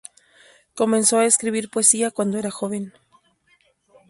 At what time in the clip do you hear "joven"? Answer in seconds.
2.49-2.91